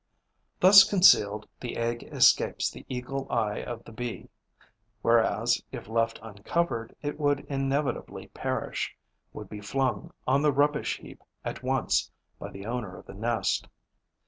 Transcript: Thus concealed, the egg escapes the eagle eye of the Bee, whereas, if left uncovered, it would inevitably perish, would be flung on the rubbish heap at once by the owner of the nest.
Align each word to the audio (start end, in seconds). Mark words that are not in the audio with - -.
Thus 0.59 0.83
concealed, 0.83 1.47
the 1.59 1.77
egg 1.77 2.01
escapes 2.01 2.71
the 2.71 2.87
eagle 2.89 3.27
eye 3.31 3.61
of 3.61 3.83
the 3.83 3.91
Bee, 3.91 4.29
whereas, 5.03 5.61
if 5.71 5.87
left 5.87 6.19
uncovered, 6.23 6.95
it 7.03 7.19
would 7.19 7.41
inevitably 7.41 8.25
perish, 8.29 8.97
would 9.31 9.47
be 9.47 9.61
flung 9.61 10.11
on 10.25 10.41
the 10.41 10.51
rubbish 10.51 10.97
heap 10.97 11.21
at 11.45 11.61
once 11.61 12.09
by 12.39 12.49
the 12.49 12.65
owner 12.65 12.97
of 12.97 13.05
the 13.05 13.13
nest. 13.13 13.67